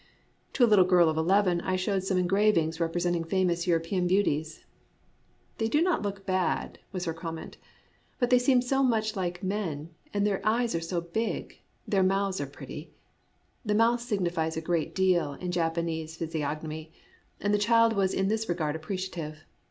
To 0.53 0.65
a 0.65 0.65
little 0.65 0.83
girl 0.83 1.09
of 1.09 1.17
eleven 1.17 1.61
I 1.61 1.75
showed 1.75 2.03
some 2.03 2.17
engravings 2.17 2.79
representing 2.79 3.23
famous 3.23 3.67
European 3.67 4.07
beauties. 4.07 4.65
"They 5.59 5.67
do 5.67 5.79
not 5.79 6.01
look 6.01 6.25
bad," 6.25 6.79
was 6.91 7.05
her 7.05 7.13
com 7.13 7.35
ment." 7.35 7.57
But 8.19 8.31
they 8.31 8.39
seem 8.39 8.63
so 8.63 8.81
much 8.81 9.15
like 9.15 9.43
men, 9.43 9.91
and 10.11 10.25
their 10.25 10.41
eyes 10.43 10.73
are 10.73 10.81
so 10.81 11.01
big!... 11.01 11.61
Their 11.87 12.01
mouths 12.01 12.41
are 12.41 12.47
pretty." 12.47 12.89
The 13.63 13.75
mouth 13.75 14.01
signifies 14.01 14.57
a 14.57 14.59
great 14.61 14.95
deal 14.95 15.33
in 15.33 15.33
Japa 15.33 15.33
ABOUT 15.33 15.39
FACES 15.39 15.39
IN 15.39 15.51
JAPANESE 15.51 15.61
ART 15.61 15.73
123 15.77 15.93
nese 15.93 16.17
physiognomy, 16.17 16.91
and 17.39 17.53
the 17.53 17.63
child 17.63 17.93
was 17.93 18.15
in 18.15 18.27
this 18.27 18.49
regard 18.49 18.75
appreciative. 18.75 19.45